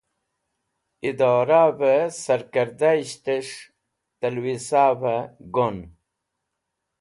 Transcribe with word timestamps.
Adoravẽ 1.09 2.05
sarkẽrdayishtes̃h 2.21 3.53
tẽlwisa 4.19 4.85
gon. 5.53 5.77